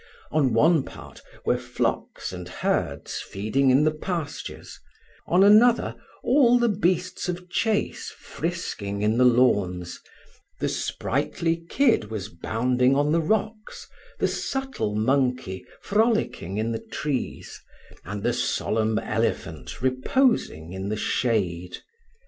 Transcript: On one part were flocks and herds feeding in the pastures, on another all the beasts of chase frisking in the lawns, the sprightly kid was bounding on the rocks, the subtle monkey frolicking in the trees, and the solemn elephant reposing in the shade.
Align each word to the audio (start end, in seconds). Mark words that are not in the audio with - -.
On 0.31 0.51
one 0.51 0.81
part 0.81 1.21
were 1.45 1.59
flocks 1.59 2.33
and 2.33 2.49
herds 2.49 3.21
feeding 3.21 3.69
in 3.69 3.83
the 3.83 3.91
pastures, 3.93 4.79
on 5.27 5.43
another 5.43 5.95
all 6.23 6.57
the 6.57 6.69
beasts 6.69 7.29
of 7.29 7.51
chase 7.51 8.09
frisking 8.17 9.03
in 9.03 9.19
the 9.19 9.25
lawns, 9.25 10.01
the 10.59 10.69
sprightly 10.69 11.55
kid 11.69 12.05
was 12.09 12.29
bounding 12.29 12.95
on 12.95 13.11
the 13.11 13.21
rocks, 13.21 13.87
the 14.17 14.27
subtle 14.27 14.95
monkey 14.95 15.63
frolicking 15.83 16.57
in 16.57 16.71
the 16.71 16.83
trees, 16.91 17.61
and 18.03 18.23
the 18.23 18.33
solemn 18.33 18.97
elephant 18.97 19.83
reposing 19.83 20.73
in 20.73 20.89
the 20.89 20.97
shade. 20.97 21.77